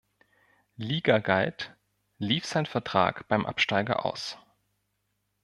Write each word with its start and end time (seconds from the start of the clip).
Liga 0.77 1.19
galt, 1.19 1.77
lief 2.17 2.47
sein 2.47 2.65
Vertrag 2.65 3.27
beim 3.27 3.45
Absteiger 3.45 4.03
aus. 4.03 4.35